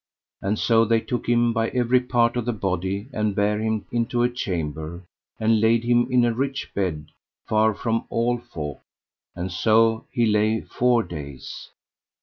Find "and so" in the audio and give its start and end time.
0.41-0.83, 9.35-10.07